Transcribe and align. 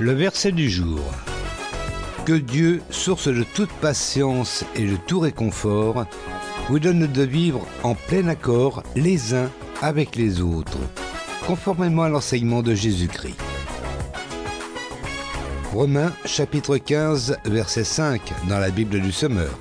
Le 0.00 0.12
verset 0.12 0.52
du 0.52 0.68
jour. 0.70 1.00
Que 2.24 2.32
Dieu, 2.32 2.82
source 2.90 3.28
de 3.28 3.44
toute 3.54 3.70
patience 3.70 4.64
et 4.74 4.86
de 4.86 4.96
tout 4.96 5.20
réconfort, 5.20 6.06
vous 6.68 6.78
donne 6.78 7.06
de 7.06 7.22
vivre 7.22 7.66
en 7.82 7.94
plein 7.94 8.28
accord 8.28 8.82
les 8.96 9.34
uns 9.34 9.50
avec 9.80 10.16
les 10.16 10.40
autres, 10.40 10.78
conformément 11.46 12.04
à 12.04 12.08
l'enseignement 12.08 12.62
de 12.62 12.74
Jésus-Christ. 12.74 13.36
Romains 15.72 16.12
chapitre 16.24 16.76
15 16.76 17.38
verset 17.44 17.84
5 17.84 18.20
dans 18.48 18.58
la 18.58 18.70
Bible 18.70 19.00
du 19.00 19.12
Semeur. 19.12 19.58